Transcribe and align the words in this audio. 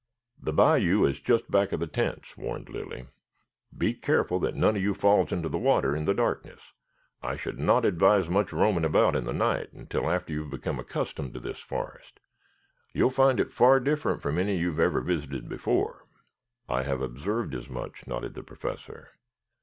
"The 0.41 0.51
bayou 0.51 1.05
is 1.05 1.19
just 1.19 1.51
back 1.51 1.71
of 1.71 1.79
the 1.79 1.85
tents," 1.85 2.35
warned 2.35 2.69
Lilly. 2.69 3.05
"Be 3.77 3.93
careful 3.93 4.39
that 4.39 4.55
none 4.55 4.75
of 4.75 4.81
you 4.81 4.95
falls 4.95 5.31
into 5.31 5.47
the 5.47 5.59
water 5.59 5.95
in 5.95 6.05
the 6.05 6.15
darkness. 6.15 6.73
I 7.21 7.35
should 7.35 7.59
not 7.59 7.85
advise 7.85 8.27
much 8.27 8.51
roaming 8.51 8.83
about 8.83 9.15
in 9.15 9.25
the 9.25 9.31
night 9.31 9.71
until 9.73 10.09
after 10.09 10.33
you 10.33 10.41
have 10.41 10.49
become 10.49 10.79
accustomed 10.79 11.35
to 11.35 11.39
this 11.39 11.59
forest. 11.59 12.19
You 12.93 13.03
will 13.03 13.11
find 13.11 13.39
it 13.39 13.53
far 13.53 13.79
different 13.79 14.23
from 14.23 14.39
any 14.39 14.57
you 14.57 14.69
have 14.69 14.79
ever 14.79 15.01
visited 15.01 15.47
before." 15.47 16.07
"I 16.67 16.81
have 16.81 17.03
observed 17.03 17.53
as 17.53 17.69
much," 17.69 18.07
nodded 18.07 18.33
the 18.33 18.41
Professor. 18.41 19.09